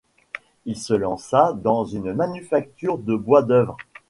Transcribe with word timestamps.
Il 0.65 0.77
se 0.77 0.95
lance 0.95 1.35
dans 1.57 1.85
une 1.85 2.13
manufacture 2.15 2.97
de 2.97 3.13
bois 3.15 3.43
d'œuvre. 3.43 3.77